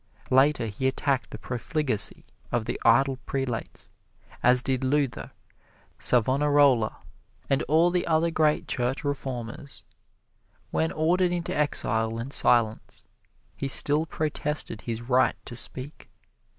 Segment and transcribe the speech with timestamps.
[0.31, 3.91] Later, he attacked the profligacy of the idle prelates,
[4.41, 5.29] as did Luther,
[5.99, 6.97] Savonarola
[7.51, 9.85] and all the other great church reformers.
[10.71, 13.05] When ordered into exile and silence,
[13.55, 16.09] he still protested his right to speak.